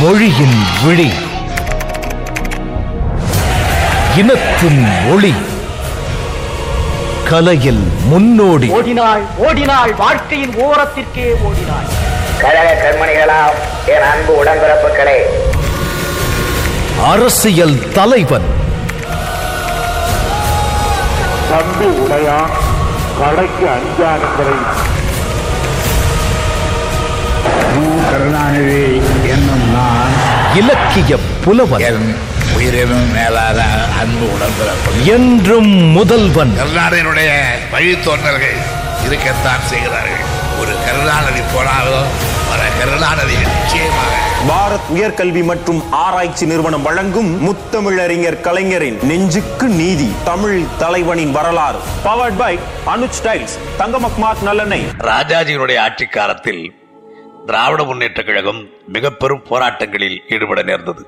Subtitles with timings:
[0.00, 1.10] மொழியின் விழி.
[4.16, 5.34] இனத்தின் ஒளி.
[7.28, 8.68] கலையில் முன்னோடி.
[8.68, 11.86] ஓடினாள் ஓடினாள் வாழ்க்கையின் ஓரத்திற்கே ஓடினாள்.
[12.40, 15.20] கழக கண்மணிகளாம் என் அன்பு உடன்பிறப்புகளே.
[17.04, 18.44] அரசியல் தலைவன்.
[21.50, 22.55] தம்பி உடையான்.
[23.20, 24.56] கடைக்கு அஞ்சானுங்களை
[28.10, 28.82] கருணாநிதி
[29.34, 30.14] என்னும் நான்
[30.60, 32.06] இலக்கிய புலவன் என்
[32.56, 33.58] உயிரினும் மேலான
[34.00, 36.52] அன்பு உடன்பிறப்பு என்றும் முதல்வன்.
[36.60, 37.30] கருணாநிதியினுடைய
[37.72, 38.58] வழித்தோன்றல்கள்
[39.06, 40.22] இருக்கத்தான் செய்கிறார்கள்.
[40.60, 42.08] ஒரு கருணாநிதி போனாலும்
[44.48, 51.78] பாரத் உயர்கல்வி மற்றும் ஆராய்ச்சி நிறுவனம் வழங்கும் முத்தமிழறிஞர் கலைஞரின் நெஞ்சுக்கு நீதி தமிழ் தலைவனின் வரலாறு.
[52.04, 54.84] பவர்ட் பை அனுஜ் டைல்ஸ் தங்கமக்மாத் நல்லெண்ணெய்.
[54.98, 56.74] ராஜாஜியினுடைய ஆட்சி காலத்தில்
[57.46, 61.06] திராவிட முன்னேற்ற கழகம் மிக பெரும் போராட்டங்களில் ஈடுபட நேர்ந்தது.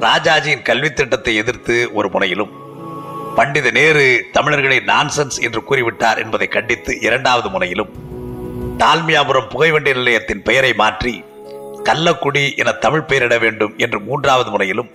[0.00, 2.50] ராஜாஜியின் கல்வி திட்டத்தை எதிர்த்து ஒரு முனையிலும்
[3.34, 8.14] பண்டித நேரு தமிழர்களை நான்சென்ஸ் என்று கூறிவிட்டார் என்பதை கண்டித்து இரண்டாவது முனையிலும்
[8.78, 11.24] டால்மியாபுரம் புகைவண்டி நிலையத்தின் பெயரை மாற்றி
[11.84, 14.90] கள்ளக்குடி என தமிழ் பெயரிட வேண்டும் என்று மூன்றாவது முறையிலும்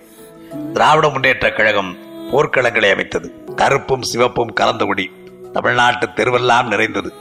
[0.72, 1.98] திராவிட முன்னேற்ற கழகம்
[2.32, 3.44] போர்க்களங்களை அமைத்தது.
[3.56, 5.10] கருப்பும் சிவப்பும் கலந்த குடி
[5.52, 7.12] தமிழ்நாட்டு தெருவெல்லாம் நிறைந்தது.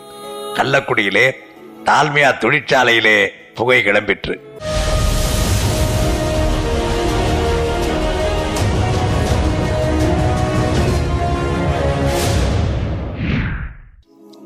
[0.54, 1.32] கள்ளக்குடியிலே
[1.86, 4.36] டால்மியா தொழிற்சாலையிலே புகை கிளம்பிற்று.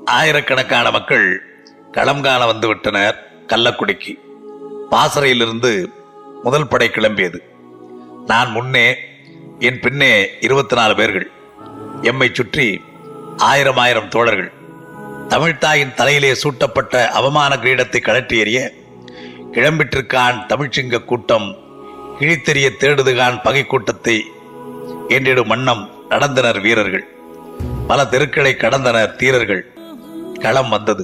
[0.05, 1.27] ஆயிரக்கணக்கான மக்கள்
[1.95, 4.13] களம் காண வந்து விட்டனர் கள்ளக்குடிக்கு.
[4.91, 5.71] பாசறையிலிருந்து
[6.43, 7.39] முதல் படை கிளம்பியது.
[8.25, 8.87] நான் முன்னே
[9.59, 11.27] என் பின்னே இருபத்தி நாலு பேர்கள்.
[12.01, 12.81] எம்மை சுற்றி
[13.37, 14.51] ஆயிரம் ஆயிரம் தோழர்கள்.
[15.27, 18.59] தமிழ்தாயின் தலையிலே சூட்டப்பட்ட அவமான கிரீடத்தை கழற்றி எறிய
[19.51, 21.47] கிளம்பிட்டிருக்கான் தமிழ்ச்சிங்க கூட்டம்
[22.19, 24.17] கிழித்தெறிய தேடுதுகான் பகை கூட்டத்தை
[25.07, 27.07] என்றிடும் வண்ணம் நடந்தனர் வீரர்கள்.
[27.87, 29.63] பல தெருக்களை கடந்தனர் தீரர்கள்.
[30.41, 31.03] களம் வந்தது.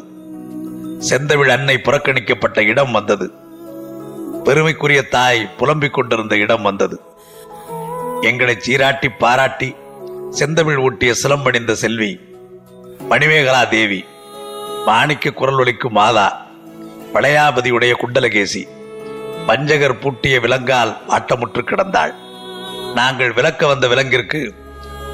[1.08, 3.32] செந்தமிழ் அன்னை புறக்கணிக்கப்பட்ட இடம் வந்தது.
[4.44, 7.02] பெருமைக்குரிய தாய் புலம்பிக் கொண்டிருந்த இடம் வந்தது.
[8.22, 9.76] எங்களை சீராட்டி பாராட்டி
[10.30, 12.20] செந்தமிழ் ஊட்டிய சிலம்பணிந்த செல்வி
[13.10, 14.06] மணிமேகலா தேவி
[14.86, 16.46] மாணிக்க குரல் ஒலிக்கும் மாதா
[17.14, 18.64] பழையாபதியுடைய குண்டலகேசி
[19.48, 22.14] பஞ்சகர் பூட்டிய விலங்கால் ஆட்டமுற்று கிடந்தாள்.
[22.94, 24.54] நாங்கள் விலக்க வந்த விலங்கிற்கு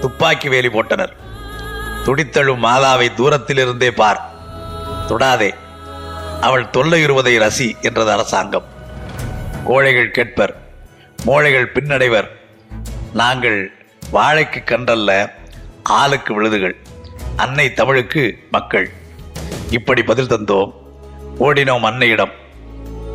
[0.01, 1.13] துப்பாக்கி வேலி போட்டனர்.
[2.05, 4.21] துடித்தழும் மாதாவை தூரத்திலிருந்தே பார்.
[5.09, 5.49] தொடாதே.
[6.41, 8.63] அவள் தொல்லையுறுவதை ரசி என்றது அரசாங்கம்.
[9.65, 10.55] கோழைகள் கேட்பர்
[11.25, 12.27] மோழைகள் பின்னடைவர்.
[13.13, 13.71] நாங்கள்
[14.11, 15.33] வாழைக்கு கன்றல்ல
[15.83, 16.75] ஆளுக்கு விழுதுகள்.
[17.35, 18.91] அன்னை தமிழுக்கு மக்கள்.
[19.69, 20.71] இப்படி பதில் தந்தோம்.
[21.39, 22.31] ஓடினோம் அன்னையிடம்.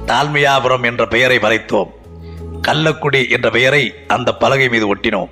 [0.06, 1.90] தாழ்மையாபுரம் என்ற பெயரை வரைத்தோம்.
[2.68, 5.28] கள்ளக்குடி என்ற பெயரை அந்த பலகை மீது ஒட்டினோம்.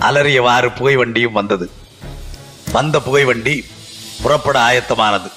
[0.00, 1.70] அலறியவாறு புகை வண்டியும் வந்தது.
[2.72, 3.64] வந்த புகை வண்டி
[4.22, 5.30] புறப்பட ஆயத்தமானது.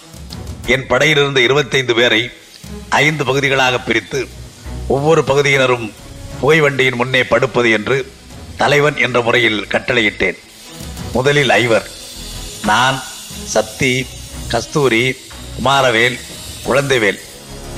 [0.67, 2.31] என் படையிலிருந்த இருபத்தைந்து பேரை
[2.89, 4.27] ஐந்து பகுதிகளாக பிரித்து
[4.87, 5.91] ஒவ்வொரு பகுதியினரும்
[6.39, 8.11] புகை வண்டியின் முன்னே படுப்பது என்று
[8.57, 10.37] தலைவன் என்ற முறையில் கட்டளையிட்டேன்.
[11.13, 11.87] முதலில் ஐவர்
[12.65, 13.03] நான்
[13.43, 14.07] சக்தி
[14.47, 15.15] கஸ்தூரி
[15.57, 16.19] குமாரவேல்
[16.67, 17.19] குழந்தைவேல்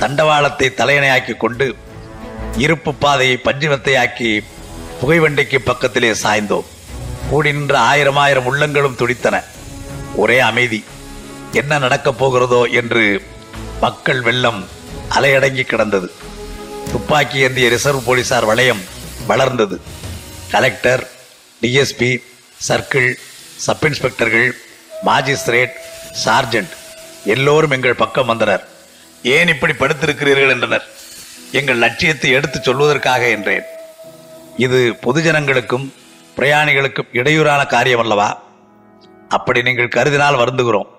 [0.00, 1.74] தண்டவாளத்தை தலையணையாக்கி கொண்டு
[2.56, 4.44] இருப்பு பாதையை பஞ்சுமத்தையாக்கி
[5.02, 6.64] புகைவண்டிக்கு பக்கத்திலே சாய்ந்தோம்.
[7.30, 9.44] கூடி நின்ற ஆயிரம் ஆயிரம் உள்ளங்களும் துடித்தன.
[10.16, 10.84] ஒரே அமைதி.
[11.52, 13.22] என்ன நடக்கப் போகிறதோ என்று
[13.80, 14.68] மக்கள் வெள்ளம்
[15.10, 16.12] அலையடங்கி கிடந்தது.
[16.92, 18.80] துப்பாக்கி ஏந்திய ரிசர்வ் போலீசார் வளையம்
[19.26, 19.80] வளர்ந்தது.
[20.50, 21.10] கலெக்டர்
[21.62, 22.22] டிஎஸ்பி
[22.68, 23.14] சர்க்கிள்
[23.56, 24.52] சப் இன்ஸ்பெக்டர்கள்
[25.04, 25.70] மாஜிஸ்திரேட்
[26.24, 26.68] சார்ஜென்ட்
[27.24, 28.68] எல்லோரும் எங்கள் பக்கம் வந்தனர்.
[29.22, 30.86] ஏன் இப்படி படுத்திருக்கிறீர்கள் என்றனர்.
[31.52, 33.62] எங்கள் லட்சியத்தை எடுத்துச் சொல்வதற்காக என்றேன்.
[34.56, 35.92] இது பொதுஜனங்களுக்கும்
[36.36, 38.42] பிரயாணிகளுக்கும் இடையூறான காரியம் அல்லவா?
[39.28, 40.96] அப்படி நீங்கள் கருதினால் வருந்துகிறோம்.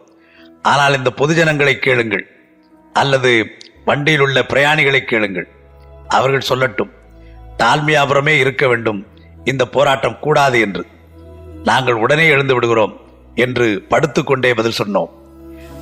[0.62, 2.28] ஆனால் இந்த பொதுஜனங்களை கேளுங்கள்.
[2.94, 5.48] அல்லது வண்டியில் உள்ள பிரயாணிகளை கேளுங்கள்.
[6.08, 6.90] அவர்கள் சொல்லட்டும்
[7.58, 9.08] தாழ்மையாபுரமே இருக்க வேண்டும்.
[9.44, 10.86] இந்த போராட்டம் கூடாது என்று.
[11.64, 13.02] நாங்கள் உடனே எழுந்து விடுகிறோம்
[13.36, 15.10] என்று படுத்துக்கொண்டே பதில் சொன்னோம்.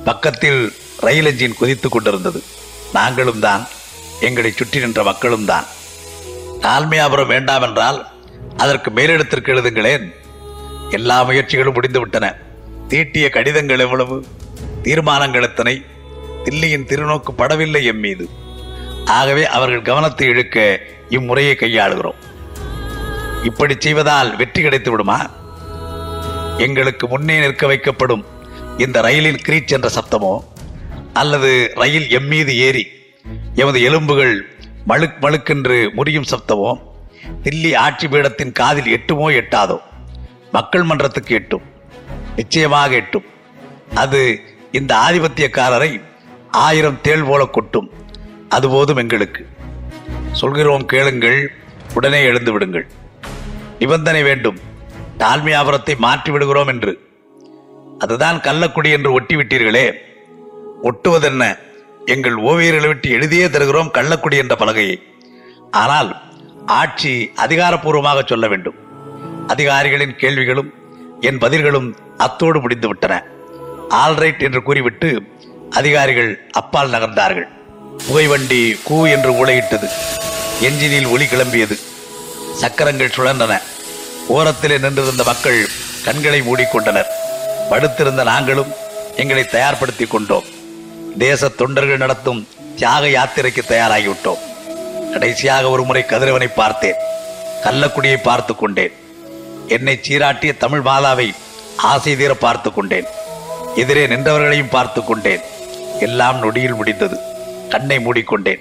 [0.04, 2.42] பக்கத்தில் ரயில் என்ஜின் குதித்துக் கொண்டிருந்தது.
[2.92, 3.66] நாங்களும் தான்
[4.20, 5.64] எங்களை சுற்றி நின்ற மக்களும் தான்.
[6.60, 8.06] தாழ்மையாபுரம் வேண்டாம் என்றால்
[8.56, 10.14] அதற்கு மேலிடத்திற்கு எழுதுங்களேன்.
[10.90, 12.34] எல்லா முயற்சிகளும் முடிந்துவிட்டன.
[12.88, 14.24] தீட்டிய கடிதங்கள் எவ்வளவு?
[14.82, 15.82] தீர்மானங்கள் எத்தனை?
[16.44, 18.28] தில்லியின் திருநோக்கு படவில்லை எம் மீது.
[19.06, 22.18] ஆகவே அவர்கள் கவனத்தை இழுக்க இம்முறையை கையாளுகிறோம்.
[23.42, 25.30] இப்படி செய்வதால் வெற்றி கிடைத்து விடுமா?
[26.58, 28.24] எங்களுக்கு முன்னே நிற்க வைக்கப்படும்
[28.78, 30.44] இந்த ரயிலின் கிரீச் என்ற சப்தமோ?
[31.12, 32.88] அல்லது ரயில் எம் மீது ஏறி
[33.54, 34.48] எமது எலும்புகள்
[34.88, 36.78] மழுக் மழுக்கென்று முறியும் சப்தமோ?
[37.42, 39.78] தில்லி ஆட்சி பீடத்தின் காதில் எட்டுமோ எட்டாதோ?
[40.52, 41.76] மக்கள் மன்றத்துக்கு எட்டும்.
[42.38, 43.24] நிச்சயமாக எட்டும்.
[43.94, 44.40] அது
[44.72, 46.02] இந்த ஆதிபத்தியக்காரரை
[46.50, 47.90] ஆயிரம் தேள் போல கொட்டும்.
[48.48, 49.46] அது போதும் எங்களுக்கு.
[50.32, 51.52] சொல்கிறோம் கேளுங்கள்
[51.94, 52.86] உடனே எழுந்து விடுங்கள்.
[53.78, 54.58] நிபந்தனை வேண்டும்.
[55.18, 56.98] டால்மியாபுரத்தை மாற்றி விடுகிறோம் என்று.
[57.98, 59.92] அதுதான் கள்ளக்குடி என்று ஒட்டிவிட்டீர்களே.
[60.82, 61.58] ஒட்டுவதென்ன?
[62.04, 64.96] எங்கள் ஓவியர்களை விட்டு எழுதியே தருகிறோம் கள்ளக்குடி என்ற பலகையை.
[65.70, 66.10] ஆனால்
[66.66, 68.74] ஆட்சி அதிகாரப்பூர்வமாக சொல்ல வேண்டும்.
[69.46, 70.72] அதிகாரிகளின் கேள்விகளும்
[71.20, 73.14] என் பதில்களும் அத்தோடு முடிந்து விட்டன
[73.90, 75.22] ஆல்ரைட் என்று கூறிவிட்டு
[75.70, 77.48] அதிகாரிகள் அப்பால் நகர்ந்தார்கள்.
[78.06, 79.88] புகைவண்டி கூ என்று ஊழையிட்டது
[80.62, 81.76] என்ஜினில் ஒளி கிளம்பியது.
[82.52, 83.60] சக்கரங்கள் சுழன்றன
[84.28, 85.68] ஓரத்திலே நின்றிருந்த மக்கள்
[86.04, 87.10] கண்களை மூடிக்கொண்டனர்.
[87.70, 88.72] படுத்திருந்த நாங்களும்
[89.16, 90.44] எங்களை தயார்படுத்தி கொண்டோம்.
[91.18, 94.44] தேச தொண்டர்கள் நடத்தும் தியாக யாத்திரைக்கு தயாராகிவிட்டோம்.
[95.12, 96.98] கடைசியாக ஒரு முறை கதிரவனை பார்த்தேன்.
[97.64, 98.92] கள்ளக்குடியை பார்த்து கொண்டேன்.
[99.68, 101.34] என்னை சீராட்டிய தமிழ் மாதாவை
[101.76, 103.04] ஆசை தீர பார்த்து கொண்டேன்.
[103.74, 105.40] எதிரே நின்றவர்களையும் பார்த்து கொண்டேன்.
[106.00, 107.18] எல்லாம் நொடியில் முடிந்தது.
[107.68, 108.60] கண்ணை மூடிக்கொண்டேன்.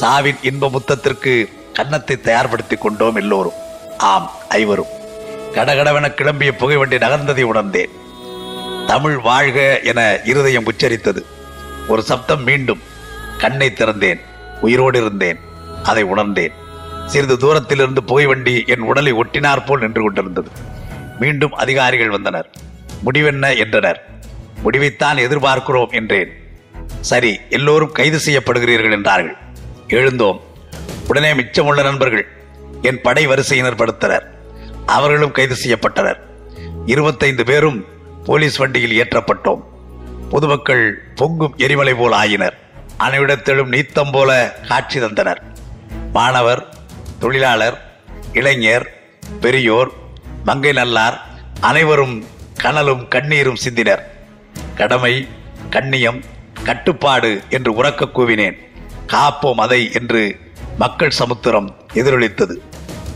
[0.00, 3.52] சாவின் இன்ப முத்தத்திற்கு கன்னத்தை தயார்படுத்திக் கொண்டோம் எல்லோரும்.
[3.98, 4.86] ஆம் ஐவரும்.
[5.52, 7.90] கடகடவென கிளம்பிய புகைவண்டி நகர்ந்ததை உணர்ந்தேன்.
[8.86, 11.24] தமிழ் வாழ்க என இருதயம் உச்சரித்தது.
[11.88, 12.82] ஒரு சப்தம் மீண்டும்
[13.38, 14.20] கண்ணை திறந்தேன்.
[14.60, 15.38] உயிரோடு இருந்தேன்.
[15.82, 16.52] அதை உணர்ந்தேன்.
[17.06, 20.48] சிறிது தூரத்திலிருந்து புகைவண்டி என் உடலை ஒட்டினார் போல் நின்று கொண்டிருந்தது.
[21.20, 22.50] மீண்டும் அதிகாரிகள் வந்தனர்.
[23.04, 23.58] முடிவென்ன?
[23.58, 24.08] என்றனர்.
[24.64, 26.32] முடிவைத்தான் எதிர்பார்க்கிறோம் என்றேன்.
[27.00, 29.36] சரி எல்லோரும் கைது செய்யப்படுகிறீர்கள் என்றார்கள்.
[29.88, 30.40] எழுந்தோம்.
[31.08, 32.26] உடனே மிச்சமுள்ள நண்பர்கள்
[32.82, 34.22] என் படை வரிசையினர் படுத்தனர்.
[34.86, 36.16] அவர்களும் கைது செய்யப்பட்டனர்.
[36.86, 37.84] இருபத்தைந்து பேரும்
[38.24, 39.62] போலீஸ் வண்டியில் ஏற்றப்பட்டோம்.
[40.30, 42.58] பொதுமக்கள் பொங்கும் எரிமலை போல் ஆயினர்.
[42.98, 45.36] அனைவிடத்திலும் நீத்தம் போல காட்சி தந்தனர்.
[46.12, 46.73] மாணவர்
[47.24, 49.00] தொழிலாளர் இளைஞர்
[49.40, 49.92] பெரியோர்
[50.44, 51.26] மங்கை நல்லார்
[51.60, 52.24] அனைவரும்
[52.56, 54.02] கனலும் கண்ணீரும் சிந்தினர்.
[54.74, 55.28] கடமை
[55.70, 56.24] கண்ணியம்
[56.64, 58.56] கட்டுப்பாடு என்று உறக்க கூவினேன்.
[59.06, 60.38] காப்போம் அதை என்று
[60.78, 62.60] மக்கள் சமுத்திரம் எதிரொலித்தது.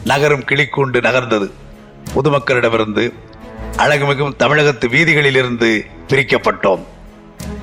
[0.04, 1.50] நகரும் கிளிக்கூண்டு நகர்ந்தது.
[2.14, 3.12] பொதுமக்களிடமிருந்து
[3.76, 6.84] அழகுமிகும் தமிழகத்து வீதிகளிலிருந்து பிரிக்கப்பட்டோம்.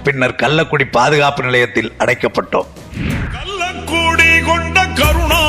[0.04, 2.68] பின்னர் கள்ளக்குடி பாதுகாப்பு நிலையத்தில் அடைக்கப்பட்டோம்.
[3.34, 5.45] கள்ளக்குடி கொண்ட கருணா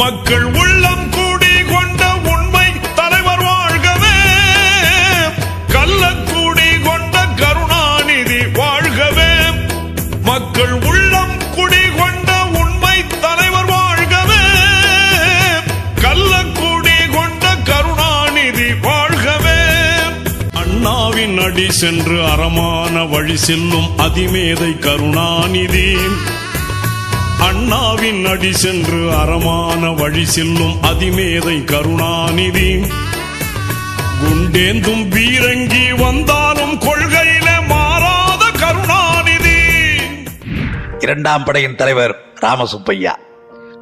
[0.00, 4.14] மக்கள் உள்ளம் கூடி கொண்ட உண்மை தலைவர் வாழ்கவே.
[5.68, 9.30] கள்ளக்கூடி கொண்ட கருணாநிதி வாழ்கவே.
[10.22, 12.30] மக்கள் உள்ளம் குடி கொண்ட
[12.60, 14.42] உண்மை தலைவர் வாழ்கவே.
[16.00, 19.60] கள்ளக்கூடி கொண்ட கருணாநிதி வாழ்கவே.
[20.52, 25.96] அண்ணாவின் அடி சென்று அறமான வழி செல்லும் அதிமேதை கருணாநிதி.
[27.40, 32.70] அண்ணாவின் அடி சென்று அறமான வழி செல்லும் அதிமேதை கருணாநிதி.
[34.22, 39.56] குண்டேந்தும் பீரங்கி வந்தாலும் கொள்கையில மாறாத கருணாநிதி.
[40.98, 43.14] இரண்டாம் படையின் தலைவர் ராமசுப்பையா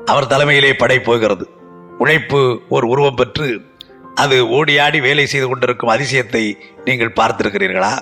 [0.06, 1.50] அவர் தலைமையிலே படை போகிறது.
[1.98, 3.62] உழைப்பு ஒரு உருவம் பெற்று
[4.14, 7.98] அது ஓடியாடி வேலை செய்து கொண்டிருக்கும் அதிசயத்தை நீங்கள் பார்த்திருக்கிறீர்களா?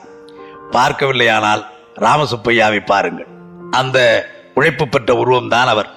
[0.72, 1.62] பார்க்கவில்லையானால்
[2.00, 3.26] ராமசுப்பையாவை பாருங்கள்.
[3.70, 3.98] அந்த
[4.56, 5.90] உழைப்பு பெற்ற உருவம் தான் அவர்.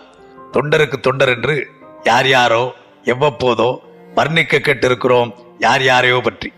[0.53, 1.55] தொண்டருக்கு தொண்டர் என்று
[2.03, 2.63] யார் யாரோ
[3.03, 3.69] எவ்வப்போதோ
[4.15, 5.31] வர்ணிக்க கேட்டிருக்கிறோம்
[5.65, 6.49] யார் யாரையோ பற்றி.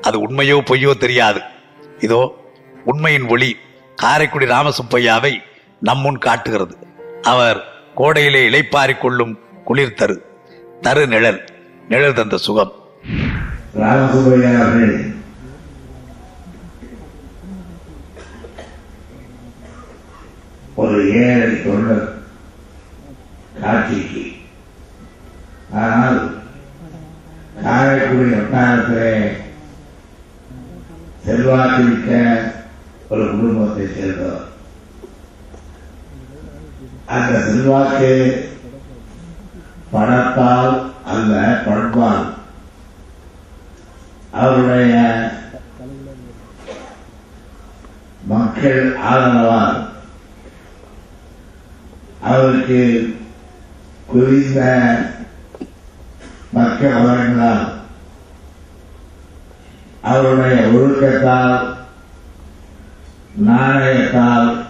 [0.00, 1.40] அது உண்மையோ பொய்யோ தெரியாது.
[1.98, 2.20] இதோ
[2.84, 3.50] உண்மையின் ஒளி
[3.96, 5.32] காரைக்குடி ராமசுப்பையாவை
[5.80, 6.74] நம்முன் காட்டுகிறது.
[7.22, 7.58] அவர்
[7.94, 10.16] கோடையிலே இலைப்பாரி கொள்ளும் குளிர் தரு
[10.80, 11.40] தரு நிழல்
[11.88, 12.72] நிழல் தந்த சுகம்.
[13.82, 14.52] ராமசுப்பையா
[20.80, 22.06] ஒரு ஏழை தொண்டர்
[23.62, 24.24] காட்சிக்கு
[25.82, 26.20] ஆனால்
[27.64, 29.10] காரைக்குடி வட்டாரத்திலே
[31.26, 32.10] செல்வாக்கிருக்க
[33.08, 34.46] ஒரு குடும்பத்தை சேர்ந்தவர்.
[37.06, 38.12] அந்த செல்வாக்கு
[39.92, 40.74] பணத்தால்
[41.12, 41.34] அல்ல
[41.66, 42.24] பண்பால்.
[44.40, 44.96] அவருடைய
[48.32, 49.78] மக்கள் ஆதரவால்
[52.22, 52.80] அவருக்கு
[54.06, 54.60] குவிந்த
[56.50, 57.78] மக்கள் வளங்களால்
[60.00, 61.76] அவருடைய ஒழுக்கத்தால்
[63.46, 64.66] நாணயத்தால்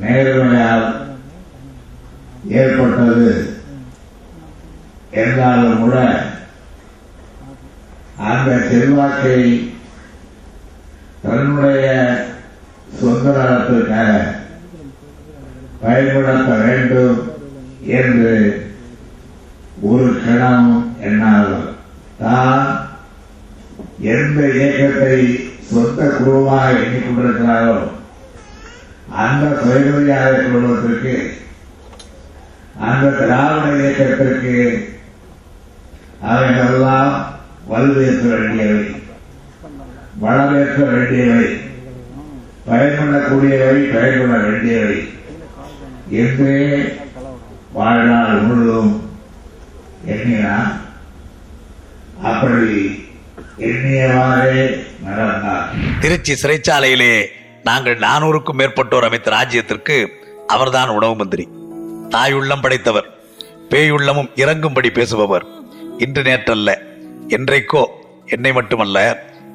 [0.00, 1.00] நேர்மையால்
[2.48, 3.60] ஏற்பட்டது.
[5.10, 6.24] என்றாலும் கூட
[8.18, 9.72] அந்த செல்வாக்கை
[11.22, 11.86] தன்னுடைய
[13.00, 14.34] சொந்த நலத்திற்காக
[15.82, 17.16] பயன்படுத்த வேண்டும்
[17.98, 18.34] என்று
[19.90, 20.68] ஒரு கணம்
[21.08, 21.68] எண்ணாதவர்
[22.18, 22.66] தான்
[24.12, 25.16] எந்த இயக்கத்தை
[25.70, 27.76] சொந்த குழுவாக எண்ணிக்கொண்டிருக்கிறாரோ
[29.24, 31.14] அந்த சுயமரியாதை குழுவத்திற்கு
[32.88, 34.54] அந்த திராவிட இயக்கத்திற்கு
[36.30, 37.14] அவைகளெல்லாம்
[37.68, 38.84] வலுவேற்ற வேண்டியவை
[40.20, 41.44] வளவேற்ற வேண்டியவை
[42.68, 44.98] பயன்படக்கூடியவை பயன்பட வேண்டியவை.
[46.20, 46.54] எப்பே
[47.72, 48.94] வாழ்நாள் முழுவதும்
[50.06, 50.72] எண்ணினார்
[52.22, 52.72] அப்படி
[53.58, 54.64] எண்ணியவாறே
[55.02, 55.70] நடந்தார்.
[56.00, 57.24] திருச்சி சிறைச்சாலையிலே
[57.62, 59.96] நாங்கள் நானூறுக்கும் மேற்பட்டோர் அமைத்த ராஜ்யத்திற்கு
[60.46, 61.48] அவர்தான் உணவு மந்திரி.
[62.08, 63.08] தாயுள்ளம் படைத்தவர்
[63.70, 65.46] பேயுள்ளமும் இறங்கும்படி பேசுபவர்.
[65.98, 66.74] இன்று நேற்றல்ல
[67.28, 67.84] என்றைக்கோ
[68.26, 68.98] என்னை மட்டுமல்ல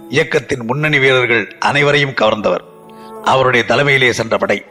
[0.09, 2.65] இயக்கத்தின் முன்னணி வீரர்கள் அனைவரையும் கவர்ந்தவர்.
[3.23, 4.63] அவருடைய தலைமையிலே சென்ற படை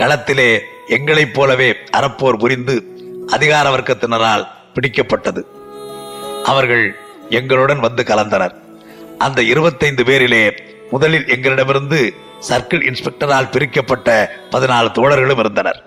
[0.00, 2.84] களத்திலே எங்களைப் போலவே அறப்போர் புரிந்து
[3.26, 5.42] அதிகார வர்க்கத்தினரால் பிடிக்கப்பட்டது.
[6.44, 6.96] அவர்கள்
[7.30, 8.54] எங்களுடன் வந்து கலந்தனர்.
[9.18, 10.54] அந்த இருபத்தைந்து பேரிலே
[10.90, 12.14] முதலில் எங்களிடமிருந்து
[12.48, 15.84] சர்க்கிள் இன்ஸ்பெக்டரால் பிரிக்கப்பட்ட பதினாலு தோழர்களும் இருந்தனர்.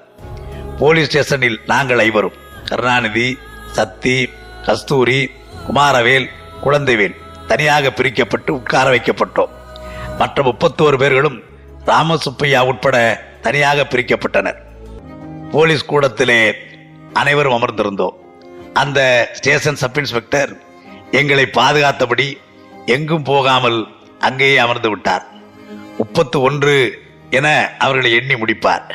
[0.79, 2.33] போலீஸ் ஸ்டேஷனில் நாங்கள் ஐவரும்.
[2.65, 3.37] கருணாநிதி
[3.71, 4.29] சத்தி
[4.65, 5.31] கஸ்தூரி
[5.67, 6.27] குமாரவேல்
[6.63, 7.15] குழந்தைவேல்
[7.47, 9.49] தனியாக பிரிக்கப்பட்டு உட்கார வைக்கப்பட்டோம்.
[10.17, 11.43] மற்ற முப்பத்தோரு பேர்களும்
[11.85, 12.97] ராமசுப்பையா உட்பட
[13.43, 14.55] தனியாக பிரிக்கப்பட்டனர்.
[15.51, 16.55] போலீஸ் கூடத்திலே
[17.13, 18.13] அனைவரும் அமர்ந்திருந்தோம்.
[18.73, 20.61] அந்த ஸ்டேஷன் சப் இன்ஸ்பெக்டர்
[21.11, 22.37] எங்களை பாதுகாத்தபடி
[22.85, 23.87] எங்கும் போகாமல்
[24.19, 25.25] அங்கேயே அமர்ந்து விட்டார்.
[25.97, 28.93] முப்பத்து ஒன்று என அவர்களை எண்ணி முடிப்பார்.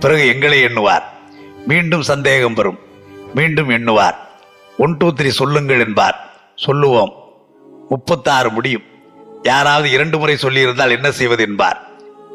[0.00, 1.02] பிறகு எங்களை எண்ணுவார்.
[1.66, 2.78] மீண்டும் சந்தேகம் வரும்.
[3.34, 4.14] மீண்டும் எண்ணுவார்.
[4.78, 6.32] ஒன் டூ த்ரீ சொல்லுங்கள் என்பார்.
[6.54, 7.12] சொல்லுவோம்.
[7.88, 8.82] முப்பத்தாறு முடியும்.
[9.42, 11.93] யாராவது இரண்டு முறை சொல்லியிருந்தால் என்ன செய்வது என்பார்.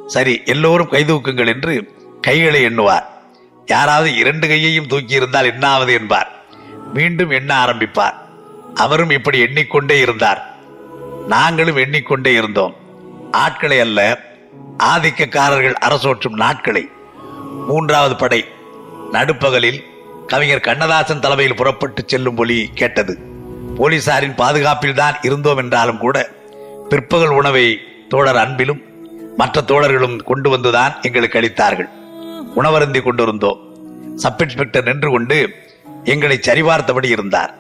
[0.09, 3.03] சரி எல்லோரும் கைதூக்குங்கள் என்று கைகளை எண்ணுவார்.
[3.65, 6.31] யாராவது இரண்டு கையையும் தூக்கி இருந்தால் என்பார்.
[6.93, 8.13] மீண்டும் எண்ண ஆரம்பிப்பார்.
[8.75, 10.55] அவரும் இப்படி எண்ணிக்கொண்டே இருந்தார்.
[11.27, 12.75] நாங்களும் எண்ணிக்கொண்டே இருந்தோம்.
[13.31, 14.19] ஆட்களை அல்ல
[14.77, 16.89] ஆதிக்கக்காரர்கள் அரசோற்றும் நாட்களை.
[17.67, 18.45] மூன்றாவது படை
[19.11, 19.83] நடுப்பகலில்
[20.27, 23.19] கவிஞர் கண்ணதாசன் தலைமையில் புறப்பட்டு செல்லும் ஒலி கேட்டது.
[23.77, 26.29] போலீசாரின் பாதுகாப்பில் தான் இருந்தோம் என்றாலும் கூட
[26.89, 28.88] பிற்பகல் உணவை தோழர் அன்பிலும்
[29.39, 31.89] மற்ற தோழர்களும் கொண்டு வந்துதான் எங்களுக்கு அளித்தார்கள்.
[32.55, 33.59] உணவருந்தி கொண்டிருந்தோம்.
[34.15, 35.49] சப் இன்ஸ்பெக்டர் நின்று கொண்டு
[36.03, 37.55] எங்களை சரிபார்த்தபடி இருந்தார்.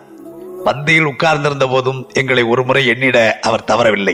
[0.65, 4.13] பந்தியில் உட்கார்ந்திருந்த போதும் எங்களை ஒருமுறை எண்ணிட அவர் தவறவில்லை.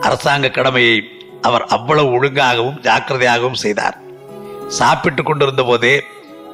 [0.00, 1.02] அரசாங்க கடமையை
[1.42, 3.98] அவர் அவ்வளவு ஒழுங்காகவும் ஜாக்கிரதையாகவும் செய்தார்.
[4.68, 6.02] சாப்பிட்டுக் கொண்டிருந்த போதே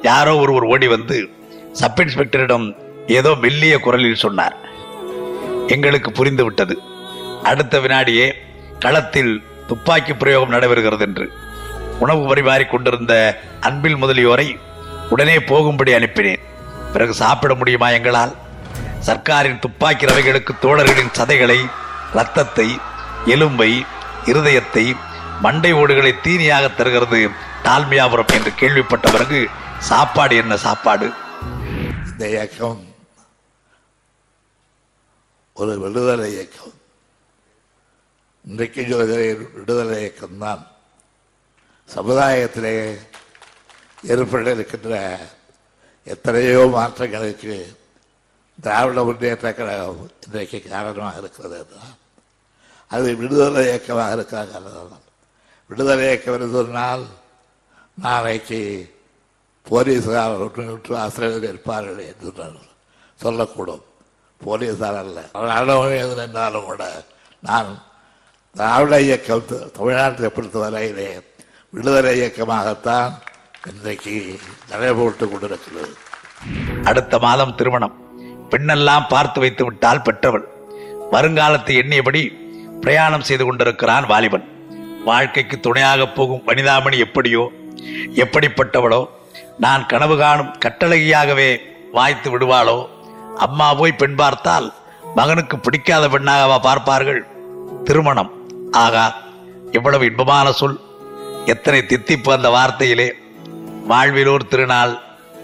[0.01, 1.29] யாரோ ஒருவர் ஓடி வந்து
[1.71, 2.75] சப் இன்ஸ்பெக்டரிடம்
[3.07, 4.57] ஏதோ மெல்லிய குரலில் சொன்னார்.
[5.67, 6.75] எங்களுக்கு புரிந்துவிட்டது.
[7.43, 8.33] அடுத்த வினாடியே
[8.79, 11.25] களத்தில் துப்பாக்கி பிரயோகம் நடைபெறுகிறது என்று
[12.03, 13.13] உணவு பரிமாறிக் கொண்டிருந்த
[13.67, 14.47] அன்பில் முதலியோரை
[15.13, 16.43] உடனே போகும்படி அனுப்பினேன்.
[16.93, 18.33] பிறகு சாப்பிட முடியுமா எங்களால்?
[19.07, 21.59] சர்க்காரின் துப்பாக்கி ரவைகளுக்கு தோழர்களின் சதைகளை
[22.17, 22.67] ரத்தத்தை
[23.35, 23.71] எலும்பை
[24.31, 24.85] இருதயத்தை
[25.45, 27.21] மண்டை ஓடுகளை தீனியாக தருகிறது
[27.67, 29.39] தாழ்மையாபுரம் என்று கேள்விப்பட்ட பிறகு
[29.89, 31.07] சாப்பாடு என்ன சாப்பாடு?
[32.11, 32.81] இந்த இயக்கம்
[35.53, 36.75] ஒரு விடுதலை இயக்கம்.
[38.49, 39.21] இன்றைக்கு சொல்கிற
[39.55, 40.61] விடுதலை இயக்கம்தான்.
[41.89, 42.73] சமுதாயத்திலே
[44.11, 44.95] ஏற்பட இருக்கின்ற
[46.07, 47.55] எத்தனையோ மாற்றங்களுக்கு
[48.63, 51.95] திராவிட முன்னேற்ற கழகம் இன்றைக்கு காரணமாக இருக்கிறது என்றால்
[52.91, 55.05] அது விடுதலை இயக்கமாக இருக்கிற காரணம்
[55.69, 57.03] விடுதலை இயக்கம் என்று சொன்னால்
[58.05, 58.61] நாளைக்கு
[59.67, 62.31] போலீஸார் ஒன்று ஆசிரியர்கள் இருப்பார்கள் என்று
[63.19, 63.83] சொல்லக்கூடும்.
[64.45, 65.19] போலீஸார் அல்ல.
[65.49, 66.83] ராணுவம் எது நின்றாலும் கூட
[67.41, 67.69] நான்
[68.53, 71.23] திராவிட இயக்கம் த- தமிழ்நாட்டை பொறுத்தவரையிலே
[71.69, 73.11] விடுதலை இயக்கமாகத்தான்
[73.73, 74.39] இன்றைக்கு
[74.69, 75.97] நடைபெற்று கொண்டிருக்கிறது.
[76.83, 77.95] அடுத்த மாதம் திருமணம்.
[78.49, 80.47] பெண்ணெல்லாம் பார்த்து வைத்து விட்டால் பெற்றவள்.
[81.11, 82.37] வருங்காலத்தை எண்ணியபடி
[82.81, 84.47] பிரயாணம் செய்து கொண்டிருக்கிறான் வாலிபன்.
[85.05, 87.51] வாழ்க்கைக்கு துணையாக போகும் வனிதாமணி எப்படியோ
[88.15, 89.05] எப்படிப்பட்டவளோ
[89.57, 91.57] நான் கனவு காணும் கட்டழகியாகவே
[91.91, 92.87] வாய்த்து விடுவாளோ?
[93.37, 94.73] அம்மா போய் பெண் பார்த்தால்
[95.15, 97.27] மகனுக்கு பிடிக்காத பெண்ணாகவா பார்ப்பார்கள்?
[97.83, 98.38] திருமணம்.
[98.71, 99.21] ஆகா
[99.71, 100.79] இவ்வளவு இன்பமான சொல்.
[101.45, 103.11] எத்தனை தித்திப்பு அந்த வார்த்தையிலே.
[103.87, 104.97] வாழ்விலோர் திருநாள்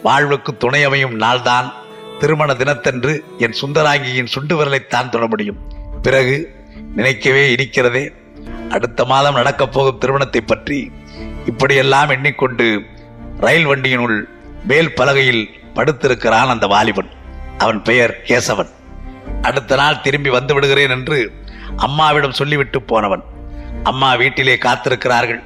[0.03, 1.71] வாழ்வுக்கு துணை அமையும் நாள்தான்.
[2.19, 5.57] திருமண தினத்தன்று என் சுந்தராங்கியின் சுண்டு விரலைத்தான் தொட முடியும்.
[6.01, 6.55] பிறகு
[6.95, 8.11] நினைக்கவே இருக்கிறதே
[8.69, 10.91] அடுத்த மாதம் நடக்கப் போகும் திருமணத்தை பற்றி
[11.45, 12.81] இப்படியெல்லாம் எண்ணிக்கொண்டு
[13.39, 14.29] ரயில் வண்டியினுள்
[14.67, 17.09] மேல் பலகையில் படுத்திருக்கிறான் அந்த வாலிபன்.
[17.57, 18.69] அவன் பெயர் கேசவன்.
[19.41, 21.31] அடுத்த நாள் திரும்பி வந்து விடுகிறேன் என்று
[21.75, 23.23] அம்மாவிடம் சொல்லிவிட்டு போனவன்.
[23.83, 25.41] அம்மா வீட்டிலே காத்திருக்கிறார்கள்.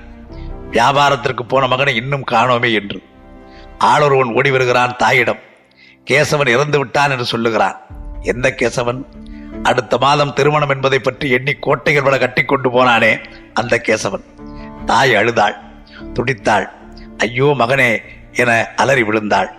[0.72, 3.04] வியாபாரத்திற்கு போன மகனை இன்னும் காணோமே என்று.
[3.80, 5.40] ஆளொருவன் ஓடி வருகிறான் தாயிடம்.
[6.12, 7.78] கேசவன் இறந்து விட்டான் என்று சொல்லுகிறான்.
[8.22, 9.06] எந்த கேசவன்?
[9.64, 13.20] அடுத்த மாதம் திருமணம் என்பதை பற்றி எண்ணி கோட்டைகள் விட கட்டி கொண்டு போனானே
[13.54, 14.26] அந்த கேசவன்.
[14.86, 15.58] தாய் அழுதாள்
[16.14, 16.70] துடித்தாள்.
[17.18, 17.98] ஐயோ மகனே
[18.34, 19.50] என அலறி விழுந்தாள்.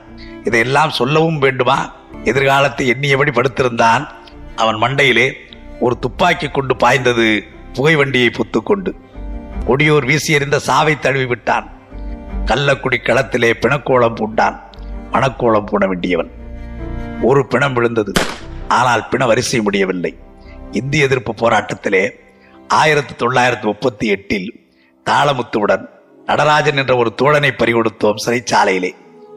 [0.44, 1.92] இதையெல்லாம் சொல்லவும் வேண்டுமா?
[2.24, 4.08] எதிர்காலத்தை எண்ணியபடி படுத்திருந்தான்.
[4.56, 5.32] அவன் மண்டையிலே
[5.80, 8.92] ஒரு துப்பாக்கி கொண்டு பாய்ந்தது புகை வண்டியை பொத்துக்கொண்டு.
[9.66, 11.70] கொடியோர் வீசி எறிந்த சாவை தழுவி விட்டான்.
[12.44, 14.60] கள்ளக்குடி களத்திலே பிணக்கோளம் பூண்டான்.
[15.12, 16.30] மணக்கோளம் பூண வேண்டியவன்.
[17.22, 18.12] ஒரு பிணம் விழுந்தது.
[18.68, 20.18] ஆனால் பிண வரிசை முடியவில்லை.
[20.70, 22.10] இந்திய எதிர்ப்பு போராட்டத்திலே
[22.68, 24.68] ஆயிரத்தி தொள்ளாயிரத்தி முப்பத்தி எட்டில்
[25.10, 25.88] தாளமுத்துவுடன்
[26.26, 28.90] நடராஜன் என்ற ஒரு தோழனை பறிகொடுத்தோம் சிறைச்சாலையிலே.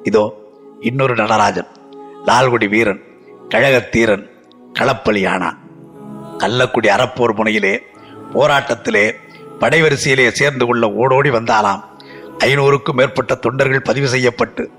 [0.04, 0.34] இதோ
[0.80, 1.68] இன்னொரு நடராஜன்.
[2.26, 3.02] லால்குடி வீரன்
[3.50, 4.30] கழகத்தீரன்
[4.80, 5.62] களப்பலியானான்.
[6.38, 7.80] கள்ளக்குடி அறப்போர் முனையிலே
[8.34, 9.14] போராட்டத்திலே
[9.60, 11.84] படைவரிசையிலே சேர்ந்து கொள்ள ஓடோடி வந்தாலாம்
[12.40, 14.70] ஐநூறுக்கும் மேற்பட்ட தொண்டர்கள் பதிவு செய்யப்பட்டு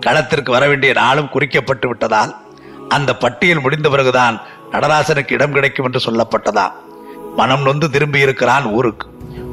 [0.00, 2.36] களத்திற்கு வர வேண்டிய நாளும் குறிக்கப்பட்டு விட்டதால்
[2.88, 4.40] அந்த பட்டியல் முடிந்த பிறகுதான்
[4.72, 6.72] நடராசனுக்கு இடம் கிடைக்கும் என்று சொல்லப்பட்டதாம்.
[7.36, 9.08] மனம் நொந்து திரும்பி இருக்கிறான் ஊருக்கு.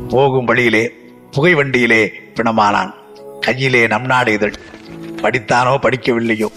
[0.10, 0.92] போகும் வழியிலே
[1.32, 2.94] புகை வண்டியிலே பிணமானான்.
[3.40, 4.54] கையிலே நம் நாடு இதழ்.
[5.16, 6.48] படித்தானோ படிக்கவில்லையோ?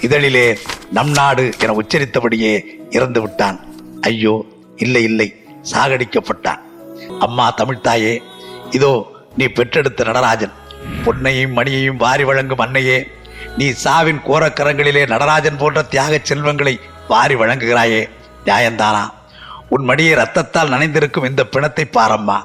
[0.00, 0.58] இதழிலே
[0.92, 3.60] நம் நாடு என உச்சரித்தபடியே இறந்து விட்டான்
[4.00, 4.44] ஐயோ
[4.76, 5.34] இல்லை இல்லை
[5.72, 6.60] சாகடிக்கப்பட்டான்.
[7.18, 8.22] அம்மா தமிழ்த்தாயே
[8.70, 10.52] இதோ நீ பெற்றெடுத்த நடராஜன்.
[11.04, 13.06] பொன்னையும் மணியையும் வாரி வழங்கும் அன்னையே
[13.58, 18.08] நீ சாவின் கோரக்கரங்களிலே நடராஜன் போன்ற தியாகச் செல்வங்களை வாரி வழங்குகிறாயே.
[18.44, 19.10] நியாயந்தானா?
[19.68, 22.42] உன் மடியை ரத்தத்தால் நனைந்திருக்கும் இந்த பிணத்தை பாரம்மா.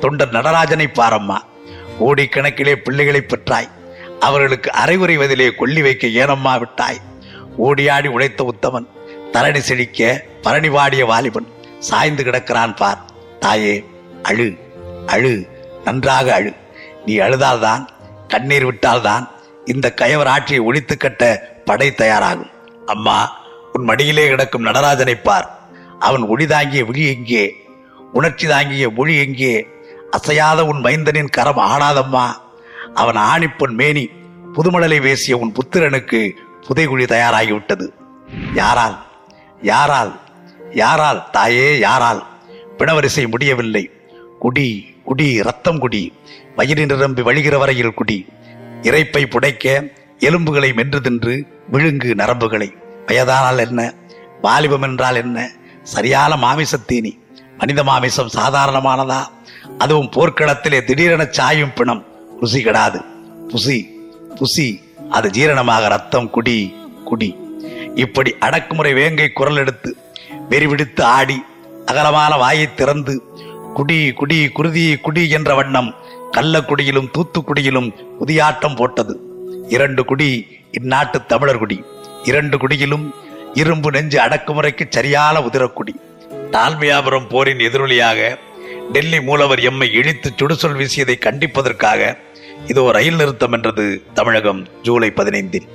[0.00, 1.36] தொண்டர் நடராஜனை பாரம்மா.
[2.00, 3.68] கோடிக்கணக்கிலே பிள்ளைகளை பெற்றாய்.
[4.20, 7.00] அவர்களுக்கு அரைகுறைவதிலே கொல்லி வைக்க ஏனம்மா விட்டாய்.
[7.58, 8.86] ஓடியாடி உழைத்த உத்தமன்.
[9.32, 13.00] தரணி செழிக்க பரணி வாடிய வாலிபன் சாய்ந்து கிடக்கிறான் பார்.
[13.40, 13.84] தாயே
[14.22, 14.58] அழு
[15.06, 15.48] அழு
[15.84, 16.52] நன்றாக அழு.
[17.06, 17.88] நீ அழுதால்தான்
[18.28, 19.28] கண்ணீர் விட்டால்தான்
[19.64, 22.50] இந்த கயவர் ஆட்சியை ஒழித்து கட்ட படை தயாராகும்.
[22.86, 25.58] அம்மா உன் மடியிலே கிடக்கும் நடராஜனை பார்.
[25.98, 27.54] அவன் ஒளி தாங்கிய விழி எங்கே?
[28.12, 29.66] உணர்ச்சி தாங்கிய மொழி எங்கே?
[30.10, 32.32] அசையாத உன் மைந்தனின் கரம் ஆடாதம்மா.
[32.94, 34.10] அவன் ஆணிப்பொன் மேனி
[34.52, 36.30] புதுமடலை வேசிய உன் புத்திரனுக்கு
[36.68, 37.88] புதைகுழி தயாராகிவிட்டது.
[38.54, 39.08] யாரால்?
[39.62, 40.20] யாரால்?
[40.70, 41.30] யாரால்?
[41.30, 42.26] தாயே யாரால்?
[42.78, 43.90] பிணவரிசை முடியவில்லை.
[44.38, 46.12] குடி குடி ரத்தம் குடி.
[46.56, 48.26] வயிறு நிரம்பி வழிகிற வரையில் குடி.
[48.82, 52.72] இறைப்பை புடைக்க எலும்புகளை மென்று தின்று விழுங்கு நரம்புகளை.
[53.06, 53.94] வயதானால் என்ன?
[54.42, 55.50] வாலிபம் என்றால் என்ன?
[55.82, 57.18] சரியான மாமிசத்தீனி
[57.58, 59.26] மனித மாமிசம் சாதாரணமானதா?
[59.78, 62.04] அதுவும் போர்க்களத்திலே திடீரென சாயும் பிணம்.
[62.40, 63.04] ருசி கெடாது.
[63.48, 63.86] புசி
[64.34, 64.82] புசி.
[65.10, 67.39] அது ஜீரணமாக ரத்தம் குடி குடி.
[67.94, 69.96] இப்படி அடக்குமுறை வேங்கை குரல் எடுத்து
[70.50, 71.42] வெறிவிடுத்து ஆடி
[71.86, 73.22] அகலமான வாயை திறந்து
[73.74, 75.94] குடி குடி குருதி குடி என்ற வண்ணம்
[76.32, 79.20] கள்ளக்குடியிலும் தூத்துக்குடியிலும் புதியாட்டம் போட்டது.
[79.68, 81.84] இரண்டு குடி இந்நாட்டு தமிழர் குடி.
[82.24, 83.14] இரண்டு குடியிலும்
[83.54, 85.94] இரும்பு நெஞ்சு அடக்குமுறைக்கு சரியான உதிரக்குடி.
[86.52, 88.38] தாழ்மையாபுரம் போரின் எதிரொலியாக
[88.92, 92.18] டெல்லி மூலவர் எம்மை இழித்து சுடுசொல் வீசியதை கண்டிப்பதற்காக
[92.66, 95.68] இதோ ரயில் நிறுத்தம் என்றது தமிழகம் ஜூலை பதினைந்தில்.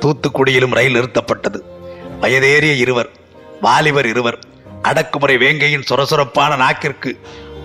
[0.00, 1.60] தூத்துக்குடியிலும் ரயில் நிறுத்தப்பட்டது.
[2.20, 3.10] வயதேறிய இருவர்
[3.60, 4.38] வாலிபர் இருவர்
[4.82, 7.10] அடக்குமுறை வேங்கையின் சொரசொரப்பான நாக்கிற்கு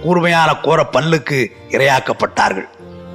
[0.02, 2.70] கூர்மையான கோர பல்லுக்கு இரையாக்கப்பட்டார்கள்.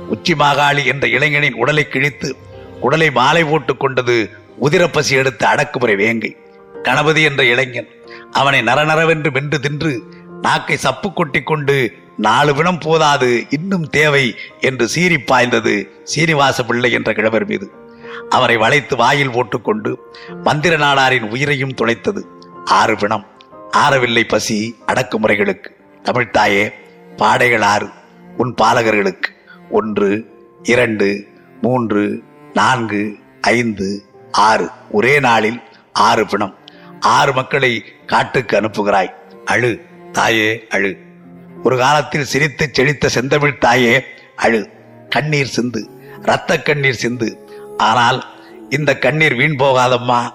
[0.09, 2.37] உச்சி மாகாளி என்ற இளைஞனின் உடலை கிழித்து
[2.81, 4.31] உடலை மாலை போட்டுக் கொண்டது
[4.63, 6.37] உதிரப்பசி எடுத்த அடக்குமுறை வேங்கை.
[6.83, 7.89] கணபதி என்ற இளைஞன்
[8.33, 10.03] அவனை நரநரவென்று வென்று தின்று
[10.43, 17.13] நாக்கை சப்பு கொட்டி கொண்டு நாலு வினம் போதாது இன்னும் தேவை என்று சீறி பாய்ந்தது சீனிவாச பிள்ளை என்ற
[17.13, 17.73] கிழவர் மீது.
[18.29, 19.99] அவரை வளைத்து வாயில் போட்டுக்கொண்டு
[20.45, 22.25] மந்திர நாடாரின் உயிரையும் துளைத்தது.
[22.65, 23.27] ஆறு பிணம்
[23.77, 25.67] ஆறவில்லை பசி அடக்குமுறைகளுக்கு.
[26.03, 26.73] தமிழ்த்தாயே
[27.17, 27.89] பாடைகள் ஆறு
[28.37, 29.37] உன் பாலகர்களுக்கு.
[29.71, 30.27] ஒன்று
[30.63, 31.27] இரண்டு
[31.61, 34.71] மூன்று நான்கு ஐந்து ஆறு.
[34.91, 35.61] ஒரே நாளில்
[35.93, 36.57] ஆறு பிணம்
[37.01, 39.13] ஆறு மக்களை காட்டுக்கு அனுப்புகிறாய்.
[39.45, 39.81] அழு
[40.13, 40.97] தாயே அழு.
[41.63, 44.05] ஒரு காலத்தில் சிரித்து செழித்த செந்தமிழ் தாயே
[44.37, 44.69] அழு.
[45.09, 45.91] கண்ணீர் சிந்து
[46.23, 47.48] இரத்த கண்ணீர் சிந்து
[47.79, 48.25] ஆனால்
[48.71, 50.31] இந்த கண்ணீர் வீண் போகாதம்மா.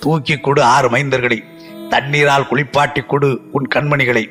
[0.00, 1.38] தூக்கி கொடு ஆறு மைந்தர்களை.
[1.88, 4.24] தண்ணீரால் குளிப்பாட்டி கொடு உன் கண்மணிகளை.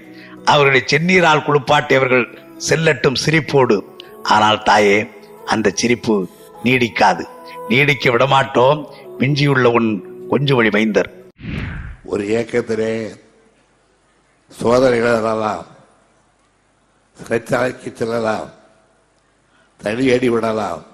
[0.46, 3.82] அவர்களை செந்நீரால் குளிப்பாட்டியவர்கள் செல்லட்டும் சிரிப்போடு.
[4.24, 5.10] ஆனால் தாயே
[5.46, 6.28] அந்த சிரிப்பு
[6.64, 7.24] நீடிக்காது.
[7.70, 8.86] நீடிக்க விடமாட்டோம்.
[9.20, 9.90] மிஞ்சியுள்ள உன்
[10.30, 11.10] கொஞ்சு வழி மைந்தர்.
[12.04, 13.14] ஒரு இயக்கத்திலே
[14.50, 15.66] சோதனைகள் வரலாம்
[17.18, 18.50] சிறைச்சாலைக்கு செல்லலாம்.
[19.84, 20.86] தடியடி விடலாம்.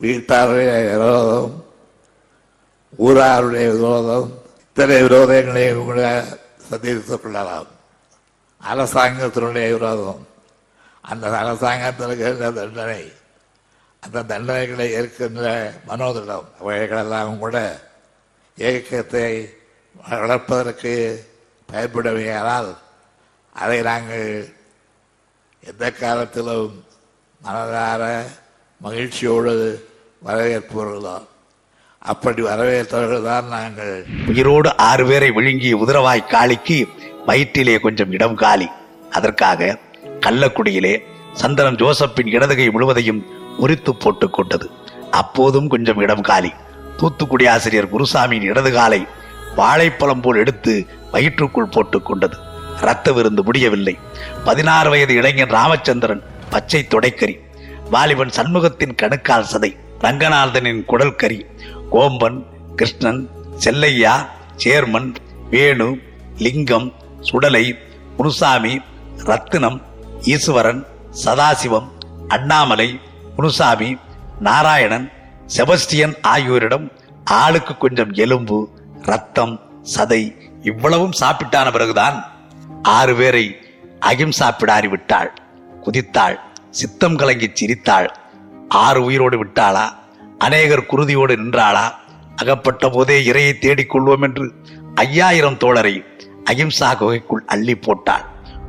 [0.00, 1.64] வீட்டாருடைய விரோதம்
[2.98, 6.24] ஊராருடைய விரோதம் இத்தனை விரோதங்களை கூட
[6.70, 7.66] சந்தித்துக் கொள்ளலாம்.
[8.70, 10.26] அரசாங்கத்தினுடைய விரோதம்.
[11.00, 13.12] அந்த அரசாங்கத்திற்கு தண்டனை
[14.00, 17.80] அந்த தண்டனைகளை ஏற்கின்ற மனோதிடம் அவைகளெல்லாம் கூட
[18.56, 19.54] இயக்கத்தை
[20.10, 21.24] வளர்ப்பதற்கு
[21.72, 22.76] பயன்படுமையானால்
[23.52, 24.54] அதை நாங்கள்
[25.60, 26.84] எந்த காலத்திலும்
[27.44, 28.22] மனதார
[28.80, 29.88] மகிழ்ச்சியோடு
[30.24, 31.26] வரவேற்பவர்களாம்
[31.98, 34.06] அப்படி வரவேற்பவர்கள் தான் நாங்கள்.
[34.26, 36.88] உயிரோடு ஆறு பேரை விழுங்கிய உதிரவாய் காளிக்கு
[37.26, 38.68] வயிற்றிலே கொஞ்சம் இடம் காலி.
[39.10, 39.78] அதற்காக
[40.20, 40.98] கள்ளக்குடியிலே
[41.32, 43.24] சந்திரன் ஜோசப்பின் இடதுகை முழுவதையும்
[43.58, 44.70] முறித்து போட்டுக் கொண்டது.
[45.10, 46.52] அப்போதும் கொஞ்சம் இடம் காலி.
[46.96, 49.06] தூத்துக்குடி ஆசிரியர் குருசாமியின் இடது காலை
[49.56, 52.36] வாழைப்பழம் போல் எடுத்து வயிற்றுக்குள் போட்டுக் கொண்டது.
[52.80, 53.98] ரத்த விருந்து முடியவில்லை.
[54.44, 57.40] பதினாறு வயது இளைஞன் ராமச்சந்திரன் பச்சை தொடைக்கறி.
[57.90, 59.76] வாலிபன் சண்முகத்தின் கணுக்கால் சதை.
[60.00, 61.46] ரங்கநாதனின் குடல் கறி
[61.90, 63.28] கோம்பன் கிருஷ்ணன்
[63.64, 64.14] செல்லையா
[64.56, 65.14] சேர்மன்
[65.50, 65.88] வேணு
[66.36, 67.78] லிங்கம் சுடலை
[68.16, 68.80] முனுசாமி
[69.16, 69.82] ரத்தினம்
[70.20, 70.86] ஈஸ்வரன்
[71.24, 71.88] சதாசிவம்
[72.28, 73.00] அண்ணாமலை
[73.36, 73.96] முனுசாமி
[74.40, 75.10] நாராயணன்
[75.56, 76.86] செபஸ்டியன் ஆகியோரிடம்
[77.24, 78.58] ஆளுக்கு கொஞ்சம் எலும்பு
[79.02, 79.60] ரத்தம்
[79.96, 80.22] சதை
[80.62, 82.16] இவ்வளவும் சாப்பிட்டான பிறகுதான்
[82.82, 83.56] ஆறு பேரை
[84.00, 85.32] அகிம்சா பிடாரி விட்டாள்
[85.84, 86.36] குதித்தாள்.
[86.70, 88.08] சித்தம் கலங்கி சிரித்தாள்.
[88.74, 89.84] ஆறு உயிரோடு விட்டாளா?
[90.38, 91.86] அநேகர் குருதியோடு நின்றாளா?
[92.36, 94.54] அகப்பட்ட போதே இறையை தேடிக் கொள்வோம் என்று
[94.94, 96.04] ஐயாயிரம் தோழரை
[96.44, 98.24] அகிம்சா குகைக்குள் அள்ளி போட்டாள்.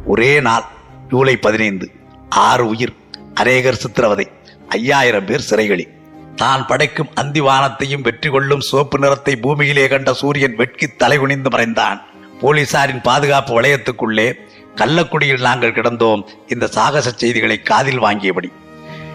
[0.06, 0.64] ஒரே நாள்
[1.10, 1.92] ஜூலை பதினைந்து
[2.30, 2.94] ஆறு உயிர்
[3.34, 4.28] அநேகர் சித்திரவதை
[4.68, 5.92] ஐயாயிரம் பேர் சிறைகளில்.
[6.36, 12.02] தான் படைக்கும் அந்தி வானத்தையும் வெற்றி கொள்ளும் சிவப்பு நிறத்தை பூமியிலே கண்ட சூரியன் வெட்கி தலைகுனிந்து மறைந்தான்.
[12.42, 14.34] போலீசாரின் பாதுகாப்பு வளையத்துக்குள்ளே
[14.76, 16.28] கள்ளக்குடியில் நாங்கள் கிடந்தோம்.
[16.48, 18.52] இந்த சாகச செய்திகளை காதில் வாங்கியபடி.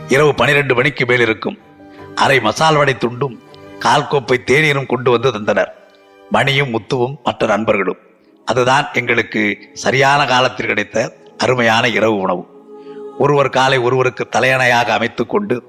[0.08, 1.58] இரவு பனிரெண்டு மணிக்கு மேல் இருக்கும்
[2.14, 3.38] அரை மசால் வடை துண்டும்
[3.78, 5.68] கால் கோப்பை தேநீரும் கொண்டு வந்து தந்தனர்.
[6.30, 7.96] மணியும் முத்துவும் மற்ற நண்பர்களும்.
[8.44, 12.46] அதுதான் எங்களுக்கு சரியான காலத்தில் கிடைத்த அருமையான இரவு உணவு.
[13.18, 15.62] ஒருவர் காலை ஒருவருக்கு தலையணையாக அமைத்துக் கொண்டு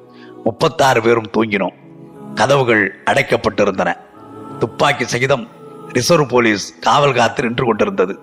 [0.43, 1.73] முப்பத்தாறு பேரும் தூங்கினோம்.
[2.35, 3.93] கதவுகள் அடைக்கப்பட்டிருந்தன.
[4.59, 5.47] துப்பாக்கி சகிதம்
[5.87, 8.19] ரிசர்வ் போலீஸ் காவல் காத்து நின்று கொண்டிருந்தது.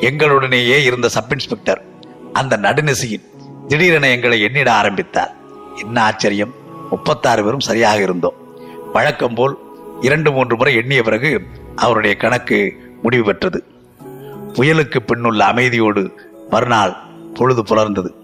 [0.00, 1.84] எங்களுடனேயே இருந்த சப் இன்ஸ்பெக்டர்
[2.32, 3.24] அந்த நடுநிசையின்
[3.68, 5.42] திடீரென எங்களை எண்ணிட ஆரம்பித்தார்.
[5.76, 6.54] என்ன ஆச்சரியம்?
[6.90, 8.34] முப்பத்தாறு பேரும் சரியாக இருந்தோம்.
[8.92, 9.58] வழக்கம் போல்
[10.00, 11.40] இரண்டு மூன்று முறை எண்ணிய பிறகு
[11.76, 13.64] அவருடைய கணக்கு முடிவு பெற்றது.
[14.52, 16.10] புயலுக்கு பின்னுள்ள அமைதியோடு
[16.50, 16.96] மறுநாள்
[17.34, 18.14] பொழுது புலர்ந்தது.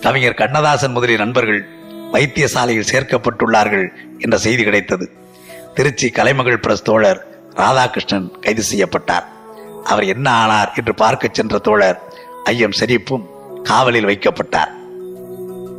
[0.00, 1.68] கவிஞர் கண்ணதாசன் முதலிய நண்பர்கள்
[2.12, 5.10] வைத்தியசாலையில் சேர்க்கப்பட்டுள்ளார்கள் என்ற செய்தி கிடைத்தது.
[5.74, 9.28] திருச்சி கலைமகள் பிரஸ் தோழர் ராதாகிருஷ்ணன் கைது செய்யப்பட்டார்.
[9.84, 12.02] அவர் என்ன ஆனார் என்று பார்க்க சென்ற தோழர்
[12.44, 13.26] ஐயம் ஷெரீப்பும்
[13.62, 14.78] காவலில் வைக்கப்பட்டார்.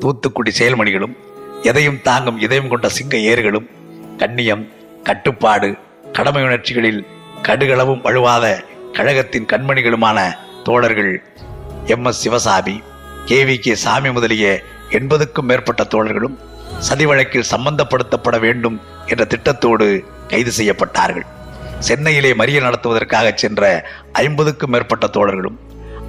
[0.02, 1.16] தூத்துக்குடி செயல்மணிகளும்
[1.62, 3.68] எதையும் தாங்கும் இதயம் கொண்ட சிங்க ஏறுகளும்
[4.18, 4.64] கண்ணியம்
[5.04, 5.76] கட்டுப்பாடு
[6.12, 7.06] கடமை உணர்ச்சிகளில்
[7.42, 10.20] கடுகளவும் வலுவாத கழகத்தின் கண்மணிகளுமான
[10.64, 11.24] தோழர்கள்
[11.86, 12.06] M.
[12.06, 12.20] S.
[12.20, 12.82] Sivasamy
[13.26, 13.44] K.
[13.44, 13.60] V.
[13.60, 13.76] K.
[13.76, 16.38] Samy முதலிய எண்பதுக்கும் மேற்பட்ட தோழர்களும்
[16.80, 19.88] சதி வழக்கில் சம்பந்தப்படுத்தப்பட வேண்டும் என்ற திட்டத்தோடு
[20.28, 21.26] கைது செய்யப்பட்டார்கள்.
[21.80, 25.58] சென்னையிலே மறியல் நடத்துவதற்காக சென்ற ஐம்பதுக்கும் மேற்பட்ட தோழர்களும்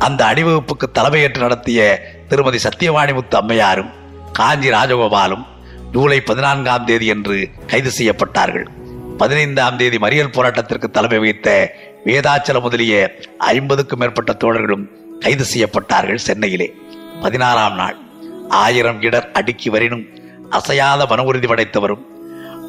[0.04, 1.80] அந்த அணிவகுப்புக்கு தலைமையேற்று நடத்திய
[2.28, 3.90] திருமதி சத்தியவாணிமுத்து அம்மையாரும்
[4.32, 5.44] காஞ்சி ராஜகோபாலும்
[5.92, 7.36] ஜூலை பதினான்காம் தேதி என்று
[7.70, 8.66] கைது செய்யப்பட்டார்கள்.
[9.20, 11.48] பதினைந்தாம் தேதி மறியல் போராட்டத்திற்கு தலைமை வகித்த
[12.06, 12.94] வேதாச்சல முதலிய
[13.52, 14.84] ஐம்பதுக்கும் மேற்பட்ட தோழர்களும்
[15.24, 16.68] கைது செய்யப்பட்டார்கள் சென்னையிலே.
[17.24, 17.96] பதினாறாம் நாள்
[18.64, 20.04] ஆயிரம் இடர் அடுக்கி வரினும்
[20.58, 22.02] அசையாத மன உறுதி படைத்தவரும்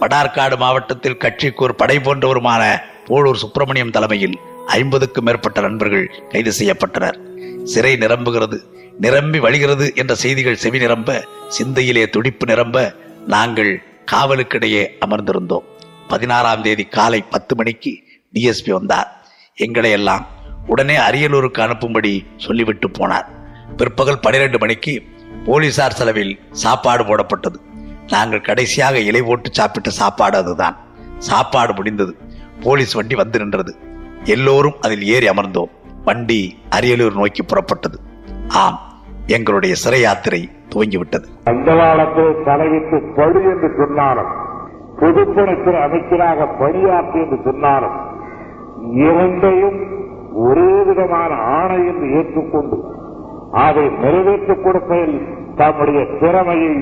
[0.02, 2.64] வடார்காடு மாவட்டத்தில் கட்சிக்கு ஒரு படை போன்றவருமான
[3.08, 4.36] போலூர் சுப்பிரமணியம் தலைமையில்
[4.68, 7.18] ஐம்பதுக்கும் மேற்பட்ட நண்பர்கள் கைது செய்யப்பட்டனர்.
[7.64, 8.60] சிறை நிரம்புகிறது
[9.00, 12.96] நிரம்பி வழிகிறது என்ற செய்திகள் செவி நிரம்ப சிந்தையிலே துடிப்பு நிரம்ப
[13.28, 15.64] நாங்கள் காவலுக்கிடையே அமர்ந்திருந்தோம்.
[16.08, 17.98] பதினாறாம் தேதி காலை பத்து மணிக்கு
[18.34, 19.26] டிஎஸ்பி வந்தார்.
[19.56, 20.28] எங்களை எல்லாம்
[20.68, 23.26] உடனே அரியலூருக்கு அனுப்பும்படி சொல்லிவிட்டு போனார்.
[23.78, 25.04] பிற்பகல் பனிரெண்டு மணிக்கு
[25.46, 27.56] போலீசார் செலவில் சாப்பாடு போடப்பட்டது.
[28.08, 30.78] நாங்கள் கடைசியாக இலை போட்டு சாப்பிட்ட சாப்பாடு அதுதான்.
[31.20, 32.18] சாப்பாடு முடிந்தது.
[32.62, 33.78] போலீஸ் வண்டி வந்து நின்றது.
[34.24, 35.70] எல்லோரும் அதில் ஏறி அமர்ந்தோம்.
[36.06, 37.98] வண்டி அரியலூர் நோக்கி புறப்பட்டது.
[38.48, 38.80] ஆம்
[39.28, 41.26] எங்களுடைய சிறை யாத்திரை துவங்கிவிட்டது.
[41.44, 44.32] அந்த காலத்தில் பழு என்று சொன்னாலும்
[45.00, 47.96] பொதுப்பணித்துறை அமைச்சராக பணியாற்றி என்று சொன்னாலும்
[48.94, 49.80] இரண்டையும்
[50.34, 52.78] ஒரே விதமான ஆணை என்று ஏற்றுக்கொண்டு
[53.52, 56.76] அதை நிறைவேற்றிக் கொடுப்பதில் தம்முடைய திறமையை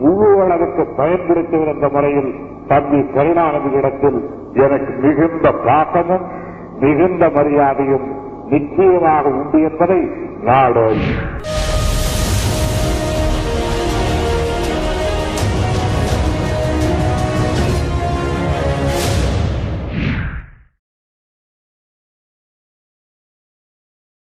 [0.00, 2.34] முழு அளவுக்கு பயன்படுத்துகிற என்ற முறையில்
[2.66, 4.18] தம்பி கருணாநிதியிடத்தில்
[4.52, 6.44] எனக்கு மிகுந்த பாசமும்
[6.80, 8.06] மிகுந்த மரியாதையும்
[8.48, 10.00] நிச்சயமாக உண்டு என்பதை
[10.42, 10.86] நாடு